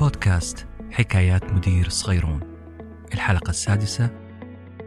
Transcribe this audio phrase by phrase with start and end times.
[0.00, 2.40] بودكاست حكايات مدير صغيرون.
[3.14, 4.10] الحلقة السادسة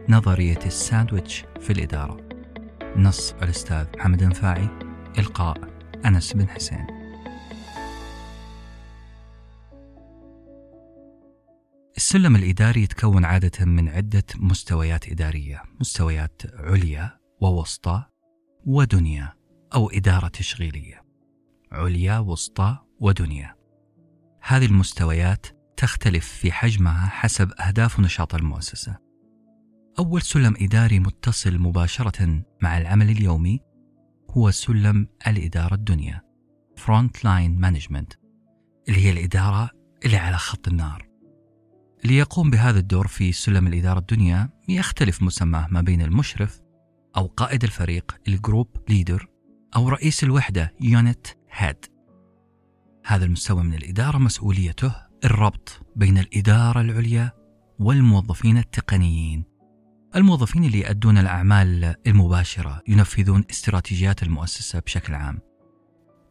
[0.08, 2.28] نظرية الساندويتش في الإدارة.
[2.96, 4.68] نص الأستاذ محمد أنفاعي
[5.18, 5.56] إلقاء
[6.04, 6.86] أنس بن حسين.
[11.96, 18.04] السلم الإداري يتكون عادة من عدة مستويات إدارية مستويات عليا ووسطى
[18.66, 19.32] ودنيا
[19.74, 21.04] أو إدارة تشغيلية.
[21.72, 23.63] عليا وسطى ودنيا.
[24.46, 25.46] هذه المستويات
[25.76, 28.98] تختلف في حجمها حسب أهداف ونشاط المؤسسة.
[29.98, 33.60] أول سلم إداري متصل مباشرة مع العمل اليومي
[34.30, 36.22] هو سلم الإدارة الدنيا
[36.80, 38.16] Front Line Management
[38.88, 39.70] اللي هي الإدارة
[40.04, 41.08] اللي على خط النار.
[42.04, 46.60] اللي يقوم بهذا الدور في سلم الإدارة الدنيا يختلف مسماه ما بين المشرف
[47.16, 49.28] أو قائد الفريق ال group leader
[49.76, 51.93] أو رئيس الوحدة unit head
[53.06, 57.32] هذا المستوى من الإدارة مسؤوليته الربط بين الإدارة العليا
[57.78, 59.44] والموظفين التقنيين.
[60.16, 65.38] الموظفين اللي يؤدون الأعمال المباشرة ينفذون استراتيجيات المؤسسة بشكل عام.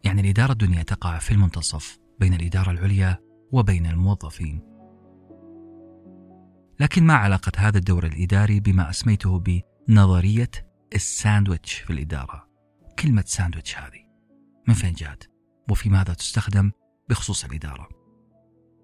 [0.03, 3.17] يعني الإدارة الدنيا تقع في المنتصف بين الإدارة العليا
[3.51, 4.61] وبين الموظفين.
[6.79, 9.39] لكن ما علاقة هذا الدور الإداري بما أسميته
[9.87, 10.51] بنظرية
[10.95, 12.47] الساندويتش في الإدارة؟
[12.99, 14.03] كلمة ساندويتش هذه.
[14.67, 15.32] من فين جات؟
[15.69, 16.71] وفي ماذا تستخدم
[17.09, 17.89] بخصوص الإدارة.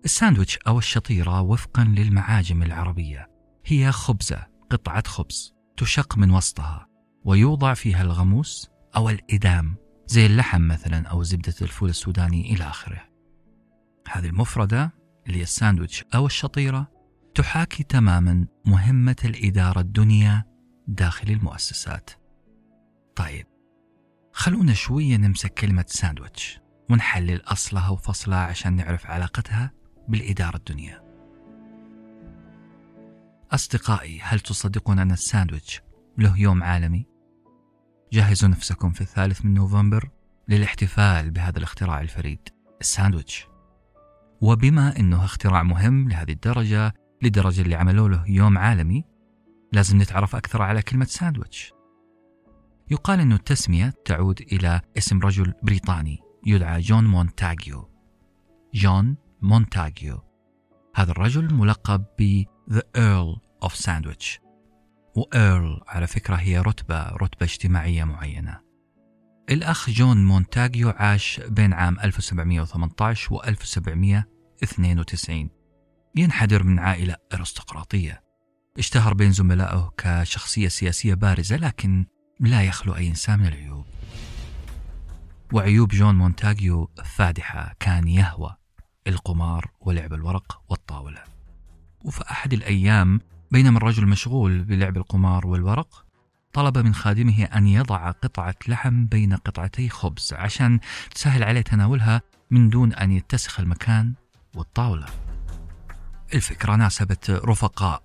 [0.06, 3.30] الساندويتش أو الشطيرة وفقا للمعاجم العربية
[3.66, 6.88] هي خبزة قطعة خبز تشق من وسطها
[7.26, 9.76] ويوضع فيها الغموس أو الإدام
[10.08, 13.10] زي اللحم مثلا أو زبدة الفول السوداني إلى آخره.
[14.12, 14.94] هذه المفردة
[15.28, 16.92] اللي هي الساندويتش أو الشطيرة
[17.36, 20.44] تحاكي تماما مهمة الإدارة الدنيا
[20.88, 22.10] داخل المؤسسات.
[23.16, 23.48] طيب
[24.34, 26.60] خلونا شوية نمسك كلمة ساندويتش.
[26.90, 29.72] ونحلل أصلها وفصلها عشان نعرف علاقتها
[30.08, 31.04] بالإدارة الدنيا.
[33.52, 35.82] أصدقائي هل تصدقون أن الساندويتش
[36.18, 37.06] له يوم عالمي؟
[38.14, 40.10] جهزوا نفسكم في الثالث من نوفمبر
[40.48, 42.50] للاحتفال بهذا الاختراع الفريد
[42.82, 43.48] الساندويتش.
[44.42, 49.04] وبما أنه اختراع مهم لهذه الدرجة لدرجة اللي عملوا له يوم عالمي
[49.74, 51.74] لازم نتعرف أكثر على كلمة ساندويتش.
[52.92, 56.29] يقال أن التسمية تعود إلى اسم رجل بريطاني.
[56.46, 57.90] يدعى جون مونتاجيو
[58.74, 60.24] جون مونتاجيو
[60.96, 64.40] هذا الرجل ملقب ب The Earl of Sandwich.
[65.16, 68.60] و Earl على فكرة هي رتبة رتبة اجتماعية معينة.
[69.50, 75.50] الأخ جون مونتاجيو عاش بين عام 1718 و 1792
[76.16, 78.24] ينحدر من عائلة أرستقراطية.
[78.78, 82.06] اشتهر بين زملائه كشخصية سياسية بارزة لكن
[82.40, 83.86] لا يخلو أي إنسان من العيوب.
[85.54, 88.56] وعيوب جون مونتاجيو فادحة كان يهوى
[89.08, 91.24] القمار ولعب الورق والطاولة.
[92.06, 93.22] وفي أحد الأيام
[93.52, 96.06] بينما الرجل مشغول بلعب القمار والورق
[96.54, 100.80] طلب من خادمه أن يضع قطعة لحم بين قطعتي خبز عشان
[101.16, 102.22] تسهل عليه تناولها
[102.52, 104.14] من دون أن يتسخ المكان
[104.56, 105.06] والطاولة.
[106.34, 108.04] الفكرة ناسبت رفقاء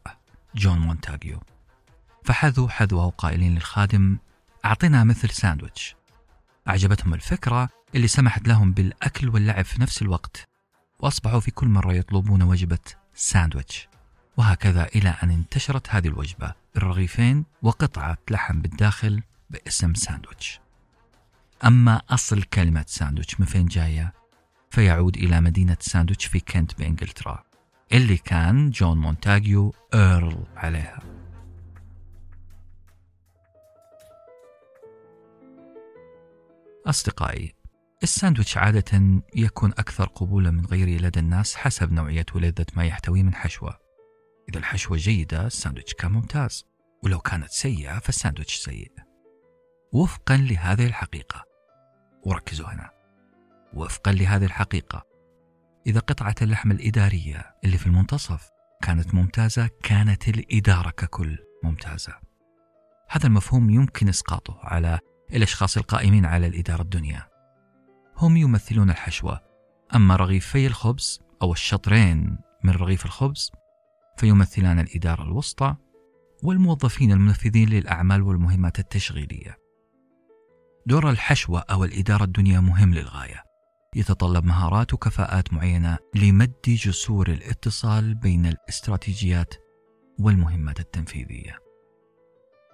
[0.55, 1.41] جون مونتاجيو
[2.25, 4.19] فحذوا حذوه قائلين للخادم
[4.65, 5.97] أعطنا مثل ساندويتش.
[6.69, 10.45] أعجبتهم الفكرة اللي سمحت لهم بالأكل واللعب في نفس الوقت
[11.01, 12.79] وأصبحوا في كل مرة يطلبون وجبة
[13.15, 13.89] ساندويتش.
[14.37, 20.61] وهكذا إلى أن انتشرت هذه الوجبة الرغيفين وقطعة لحم بالداخل باسم ساندويتش.
[21.65, 24.13] أما أصل كلمة ساندويتش من فين جاية؟
[24.71, 27.45] فيعود إلى مدينة ساندويتش في كنت بإنجلترا
[27.93, 31.14] اللي كان جون مونتاجيو Earl عليها.
[36.87, 37.55] أصدقائي
[38.03, 43.35] الساندويتش عادة يكون أكثر قبولا من غيره لدى الناس حسب نوعية ولذة ما يحتويه من
[43.35, 43.79] حشوة.
[44.49, 46.65] إذا الحشوة جيدة الساندويتش كان ممتاز.
[47.03, 48.93] ولو كانت سيئة فالساندويتش سيء.
[49.93, 51.45] وفقا لهذه الحقيقة.
[52.27, 52.91] وركزوا هنا.
[53.75, 55.07] وفقا لهذه الحقيقة.
[55.87, 58.51] إذا قطعة اللحم الإدارية اللي في المنتصف
[58.83, 62.15] كانت ممتازة كانت الإدارة ككل ممتازة.
[63.11, 64.99] هذا المفهوم يمكن إسقاطه على
[65.33, 67.29] الأشخاص القائمين على الإدارة الدنيا.
[68.17, 69.41] هم يمثلون الحشوة.
[69.95, 73.53] أما رغيفي الخبز أو الشطرين من رغيف الخبز
[74.17, 75.77] فيمثلان الإدارة الوسطى
[76.43, 79.59] والموظفين المنفذين للأعمال والمهمات التشغيلية.
[80.87, 83.45] دور الحشوة أو الإدارة الدنيا مهم للغاية.
[83.97, 89.55] يتطلب مهارات وكفاءات معينة لمد جسور الاتصال بين الاستراتيجيات
[90.19, 91.64] والمهمات التنفيذية.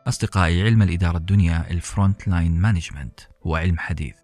[0.07, 4.17] أصدقائي علم الإدارة الدنيا ال front line management هو علم حديث.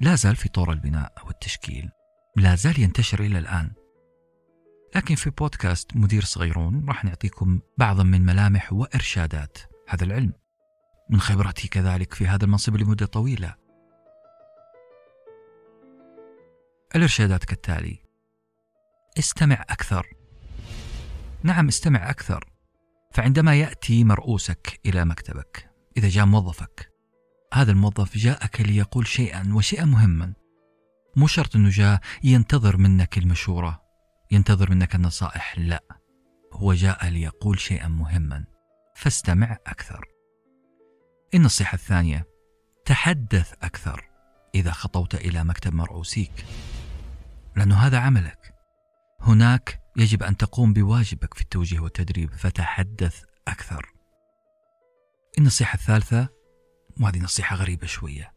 [0.00, 1.90] لا زال في طور البناء والتشكيل
[2.36, 3.72] لا زال ينتشر إلى الآن.
[4.96, 9.58] لكن في بودكاست مدير صغيرون راح نعطيكم بعضا من ملامح وإرشادات
[9.88, 10.32] هذا العلم.
[11.10, 13.54] من خبرتي كذلك في هذا المنصب لمدة طويلة.
[16.96, 17.98] الإرشادات كالتالي
[19.18, 20.06] استمع أكثر.
[21.42, 22.49] نعم استمع أكثر.
[23.10, 26.90] فعندما يأتي مرؤوسك إلى مكتبك إذا جاء موظفك
[27.54, 30.32] هذا الموظف جاءك ليقول شيئا وشيئا مهما.
[31.16, 33.82] مو شرط أنه جاء ينتظر منك المشورة
[34.30, 35.84] ينتظر منك النصائح لا.
[36.52, 38.44] هو جاء ليقول شيئا مهما.
[38.96, 40.04] فاستمع أكثر.
[41.34, 42.26] النصيحة الثانية
[42.84, 44.10] تحدث أكثر
[44.54, 46.44] إذا خطوت إلى مكتب مرؤوسيك.
[47.56, 48.54] لأنه هذا عملك.
[49.20, 53.92] هناك يجب أن تقوم بواجبك في التوجيه والتدريب فتحدث أكثر.
[55.38, 56.28] النصيحة الثالثة
[57.00, 58.32] وهذه نصيحة غريبة شوية.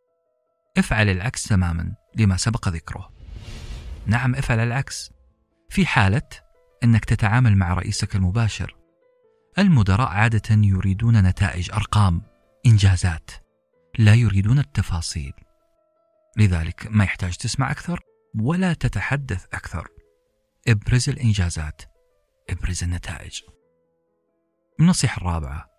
[0.78, 3.10] افعل العكس تماما لما سبق ذكره.
[4.06, 5.12] نعم افعل العكس.
[5.70, 6.30] في حالة
[6.84, 8.76] أنك تتعامل مع رئيسك المباشر.
[9.58, 12.22] المدراء عادة يريدون نتائج أرقام
[12.66, 13.32] إنجازات.
[14.00, 15.34] لا يريدون التفاصيل.
[16.38, 18.00] لذلك ما يحتاج تسمع أكثر
[18.40, 20.03] ولا تتحدث أكثر.
[20.68, 21.82] إبرز الإنجازات
[22.50, 23.42] إبرز النتائج.
[24.80, 25.70] النصيحة الرابعة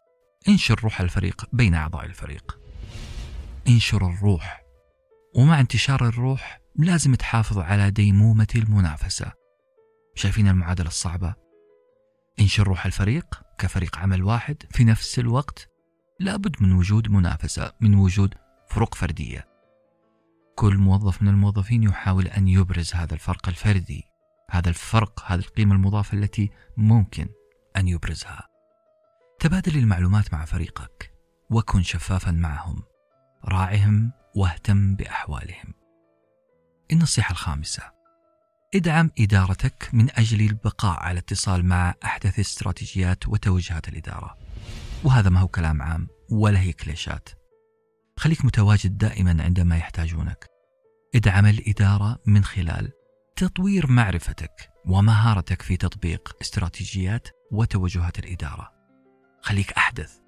[0.48, 2.58] انشر روح الفريق بين أعضاء الفريق.
[3.68, 4.62] انشر الروح
[5.36, 9.32] ومع انتشار الروح لازم تحافظ على ديمومة المنافسة.
[10.14, 11.34] شايفين المعادلة الصعبة؟
[12.40, 15.68] انشر روح الفريق كفريق عمل واحد في نفس الوقت.
[16.20, 18.34] لابد من وجود منافسة من وجود
[18.68, 19.48] فروق فردية.
[20.56, 24.13] كل موظف من الموظفين يحاول أن يبرز هذا الفرق الفردي.
[24.50, 27.28] هذا الفرق هذه القيمة المضافة التي ممكن
[27.76, 28.48] أن يبرزها.
[29.40, 31.12] تبادل المعلومات مع فريقك
[31.50, 32.82] وكن شفافا معهم
[33.44, 35.74] راعهم واهتم بأحوالهم.
[36.92, 37.82] النصيحة الخامسة
[38.74, 44.38] ادعم إدارتك من أجل البقاء على اتصال مع أحدث استراتيجيات وتوجهات الإدارة.
[45.04, 47.28] وهذا ما هو كلام عام ولا هي كليشات
[48.16, 50.46] خليك متواجد دائما عندما يحتاجونك.
[51.14, 52.92] ادعم الإدارة من خلال
[53.36, 58.72] تطوير معرفتك ومهارتك في تطبيق استراتيجيات وتوجهات الإدارة.
[59.42, 60.18] خليك أحدث.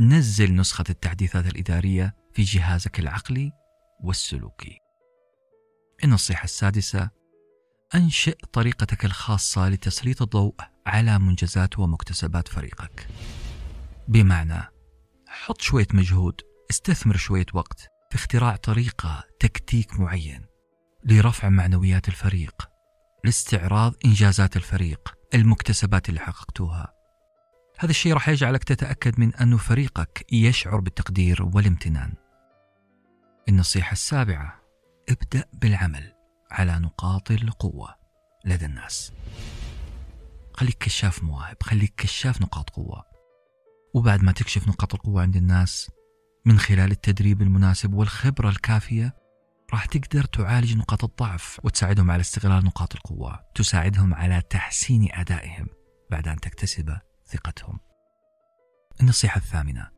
[0.00, 3.52] نزل نسخة التحديثات الإدارية في جهازك العقلي
[4.00, 4.78] والسلوكي.
[6.04, 7.10] النصيحة السادسة
[7.94, 10.54] أنشئ طريقتك الخاصة لتسليط الضوء
[10.86, 13.08] على منجزات ومكتسبات فريقك.
[14.08, 14.62] بمعنى
[15.26, 16.40] حط شوية مجهود
[16.70, 20.57] استثمر شوية وقت في اختراع طريقة تكتيك معين.
[21.10, 22.68] لرفع معنويات الفريق
[23.24, 26.94] لاستعراض إنجازات الفريق المكتسبات اللي حققتوها.
[27.78, 32.14] هذا الشيء راح يجعلك تتأكد من أن فريقك يشعر بالتقدير والامتنان.
[33.48, 34.60] النصيحة السابعة
[35.08, 36.12] ابدأ بالعمل
[36.50, 37.94] على نقاط القوة
[38.44, 39.12] لدى الناس.
[40.52, 43.04] خليك كشاف مواهب خليك كشاف نقاط قوة.
[43.94, 45.90] وبعد ما تكشف نقاط القوة عند الناس
[46.44, 49.17] من خلال التدريب المناسب والخبرة الكافية
[49.72, 53.40] راح تقدر تعالج نقاط الضعف وتساعدهم على استغلال نقاط القوة.
[53.54, 55.66] تساعدهم على تحسين أدائهم
[56.10, 57.80] بعد أن تكتسب ثقتهم.
[59.00, 59.88] النصيحة الثامنة.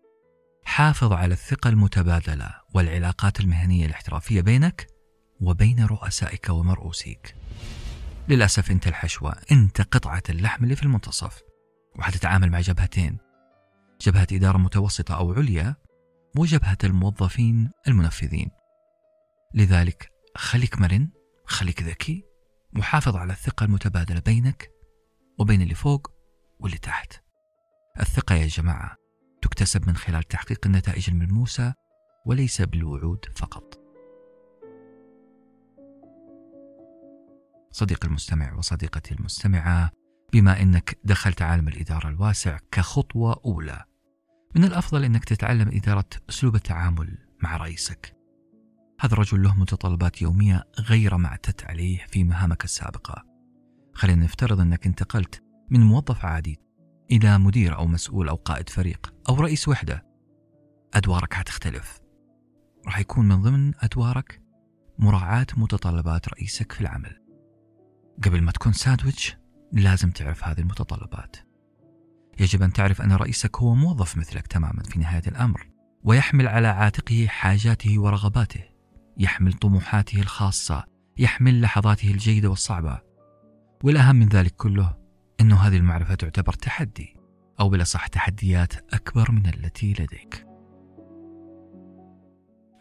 [0.65, 4.87] حافظ على الثقة المتبادلة والعلاقات المهنية الاحترافية بينك
[5.41, 7.35] وبين رؤسائك ومرؤوسيك.
[8.29, 11.41] للأسف أنت الحشوة أنت قطعة اللحم اللي في المنتصف.
[11.99, 13.19] وحتتعامل مع جبهتين.
[14.01, 15.77] جبهة إدارة متوسطة أو عليا
[16.37, 18.60] وجبهة الموظفين المنفذين.
[19.55, 21.11] لذلك خليك مرن
[21.45, 22.25] خليك ذكي
[22.79, 24.71] وحافظ على الثقة المتبادلة بينك
[25.39, 26.11] وبين اللي فوق
[26.59, 27.13] واللي تحت.
[28.01, 28.97] الثقة يا جماعة
[29.43, 31.75] تكتسب من خلال تحقيق النتائج الملموسة
[32.27, 33.81] وليس بالوعود فقط.
[37.71, 39.91] صديقي المستمع وصديقتي المستمعة
[40.33, 43.85] بما إنك دخلت عالم الإدارة الواسع كخطوة أولى
[44.57, 48.20] من الأفضل إنك تتعلم إدارة أسلوب التعامل مع رئيسك.
[49.03, 53.25] هذا الرجل له متطلبات يومية غير ما اعتدت عليه في مهامك السابقة.
[53.95, 56.61] خلينا نفترض أنك انتقلت من موظف عادي
[57.11, 60.07] إلى مدير أو مسؤول أو قائد فريق أو رئيس وحدة.
[60.95, 62.01] أدوارك حتختلف.
[62.87, 64.43] راح يكون من ضمن أدوارك
[64.99, 67.21] مراعاة متطلبات رئيسك في العمل.
[68.25, 69.37] قبل ما تكون ساندويتش
[69.73, 71.37] لازم تعرف هذه المتطلبات.
[72.41, 75.71] يجب أن تعرف أن رئيسك هو موظف مثلك تماما في نهاية الأمر
[76.05, 78.70] ويحمل على عاتقه حاجاته ورغباته.
[79.21, 80.85] يحمل طموحاته الخاصة
[81.19, 83.01] يحمل لحظاته الجيدة والصعبة.
[83.85, 84.97] والأهم من ذلك كله
[85.41, 87.17] أن هذه المعرفة تعتبر تحدي
[87.61, 90.47] أو بالأصح تحديات أكبر من التي لديك.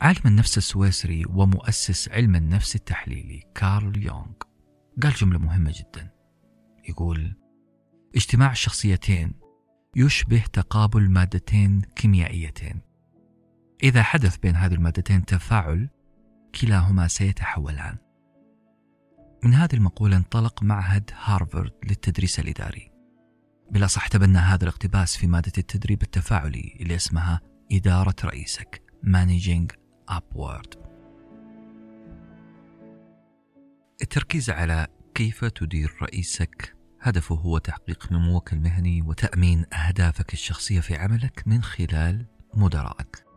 [0.01, 4.34] عالم النفس السويسري ومؤسس علم النفس التحليلي كارل يونغ
[5.03, 6.12] قال جملة مهمة جدا.
[6.89, 7.36] يقول
[8.15, 9.34] اجتماع الشخصيتين
[9.96, 12.81] يشبه تقابل مادتين كيميائيتين.
[13.84, 15.89] إذا حدث بين هذه المادتين تفاعل
[16.55, 17.97] كلاهما سيتحولان
[19.43, 22.91] من هذه المقولة انطلق معهد هارفارد للتدريس الإداري.
[23.71, 27.41] بالأصح تبنى هذا الاقتباس في مادة التدريب التفاعلي اللي اسمها
[27.71, 29.67] إدارة رئيسك Managing
[30.11, 30.77] Upward.
[34.01, 41.43] التركيز على كيف تدير رئيسك هدفه هو تحقيق نموك المهني وتأمين أهدافك الشخصية في عملك
[41.45, 43.28] من خلال مدراءك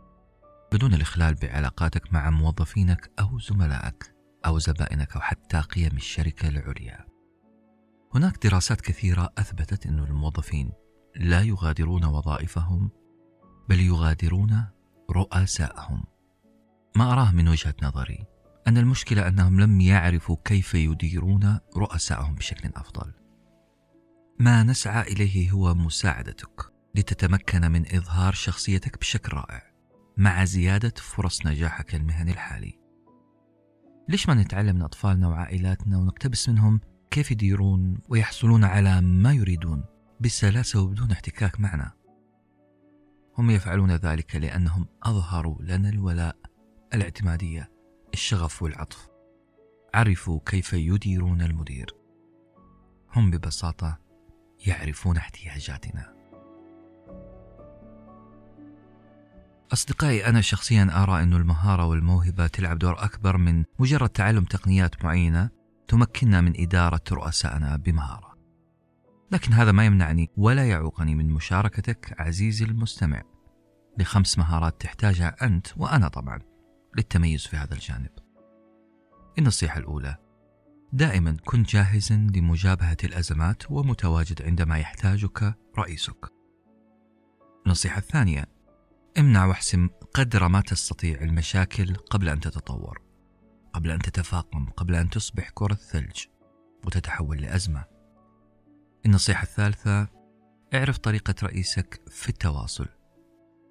[0.73, 4.15] بدون الإخلال بعلاقاتك مع موظفينك أو زملائك
[4.47, 7.07] أو زبائنك أو حتى قيم الشركة العليا.
[8.15, 10.73] هناك دراسات كثيرة أثبتت أن الموظفين
[11.17, 12.91] لا يغادرون وظائفهم
[13.69, 14.65] بل يغادرون
[15.11, 16.05] رؤساءهم.
[16.97, 18.27] ما أراه من وجهة نظري
[18.69, 23.13] أن المشكلة أنهم لم يعرفوا كيف يديرون رؤسائهم بشكل أفضل.
[24.39, 29.72] ما نسعى إليه هو مساعدتك لتتمكن من إظهار شخصيتك بشكل رائع.
[30.17, 32.79] مع زيادة فرص نجاحك المهني الحالي.
[34.09, 39.85] ليش ما نتعلم من أطفالنا وعائلاتنا ونقتبس منهم كيف يديرون ويحصلون على ما يريدون
[40.21, 41.93] بسلاسة وبدون احتكاك معنا؟
[43.39, 46.37] هم يفعلون ذلك لأنهم أظهروا لنا الولاء
[46.95, 47.73] الاعتمادية
[48.15, 49.09] الشغف والعطف.
[49.95, 51.97] عرفوا كيف يديرون المدير.
[53.17, 53.99] هم ببساطة
[54.67, 56.22] يعرفون احتياجاتنا.
[59.73, 65.51] أصدقائي أنا شخصيا أرى أن المهارة والموهبة تلعب دور أكبر من مجرد تعلم تقنيات معينة
[65.89, 68.37] تمكننا من إدارة رؤسائنا بمهارة.
[69.31, 73.23] لكن هذا ما يمنعني ولا يعوقني من مشاركتك عزيزي المستمع.
[73.99, 76.41] لخمس مهارات تحتاجها أنت وأنا طبعا
[76.97, 78.11] للتميز في هذا الجانب.
[79.39, 80.17] النصيحة الأولى
[80.93, 86.33] دائما كن جاهزا لمجابهة الأزمات ومتواجد عندما يحتاجك رئيسك.
[87.67, 88.62] النصيحة الثانية
[89.19, 93.03] امنع واحسم قدر ما تستطيع المشاكل قبل أن تتطور
[93.73, 96.25] قبل أن تتفاقم قبل أن تصبح كرة ثلج
[96.85, 97.85] وتتحول لأزمة.
[99.07, 100.09] النصيحة الثالثة
[100.75, 102.89] اعرف طريقة رئيسك في التواصل.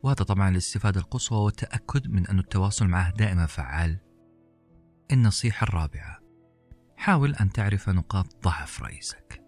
[0.03, 3.97] وهذا طبعا الاستفادة القصوى والتأكد من أن التواصل معه دائما فعال.
[5.11, 6.19] النصيحة الرابعة
[6.97, 9.43] حاول أن تعرف نقاط ضعف رئيسك.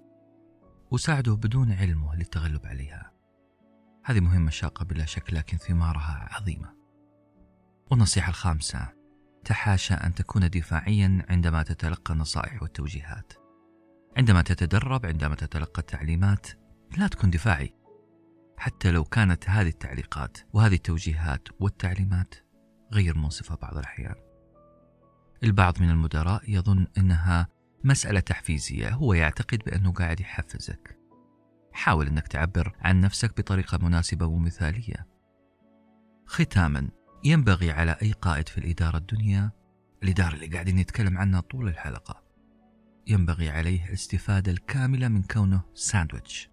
[0.92, 3.13] وساعده بدون علمه للتغلب عليها.
[4.06, 6.74] هذه مهمة شاقة بلا شك لكن ثمارها عظيمة.
[7.92, 8.88] والنصيحة الخامسة
[9.46, 13.34] تحاشى أن تكون دفاعيا عندما تتلقى النصائح والتوجيهات.
[14.18, 16.48] عندما تتدرب عندما تتلقى التعليمات
[16.98, 17.76] لا تكن دفاعي.
[18.58, 22.36] حتى لو كانت هذه التعليقات وهذه التوجيهات والتعليمات
[22.94, 24.16] غير منصفة بعض الأحيان.
[25.44, 27.48] البعض من المدراء يظن أنها
[27.84, 31.03] مسألة تحفيزية هو يعتقد بأنه قاعد يحفزك.
[31.74, 35.08] حاول أنك تعبر عن نفسك بطريقة مناسبة ومثالية.
[36.26, 36.90] ختاما
[37.24, 39.52] ينبغي على أي قائد في الإدارة الدنيا
[40.04, 42.24] الإدارة اللي قاعدين نتكلم عنها طول الحلقة
[43.08, 46.50] ينبغي عليه الاستفادة الكاملة من كونه ساندويتش.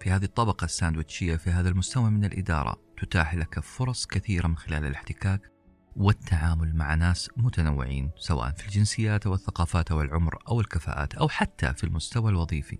[0.00, 4.84] في هذه الطبقة الساندويتشية في هذا المستوى من الإدارة تتاح لك فرص كثيرة من خلال
[4.84, 5.52] الاحتكاك
[5.96, 11.74] والتعامل مع ناس متنوعين سواء في الجنسيات أو الثقافات أو العمر أو الكفاءات أو حتى
[11.74, 12.78] في المستوى الوظيفي.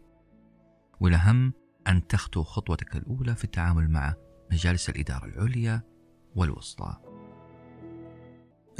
[1.00, 1.52] والأهم
[1.88, 4.14] أن تخطو خطوتك الأولى في التعامل مع
[4.52, 5.82] مجالس الإدارة العليا
[6.36, 6.96] والوسطى.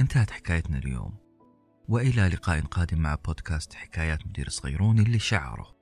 [0.01, 1.15] انتهت حكايتنا اليوم
[1.89, 5.77] وإلى لقاء قادم مع بودكاست حكايات مدير صغيرون اللي شعره.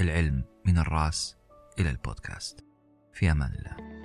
[0.00, 1.36] العلم من الرأس
[1.78, 2.64] إلى البودكاست.
[3.12, 3.97] في أمان الله.